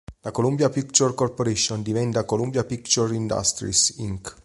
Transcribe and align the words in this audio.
La 0.21 0.31
Columbia 0.31 0.67
Pictures 0.71 1.13
Corporation 1.13 1.83
diventa 1.83 2.25
Columbia 2.25 2.63
Pictures 2.63 3.11
Industries, 3.11 3.93
Inc. 3.97 4.35